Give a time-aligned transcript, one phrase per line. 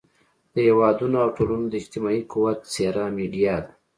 [0.53, 3.71] د هېوادونو او ټولنو د اجتماعي قوت څېره میډیا ده.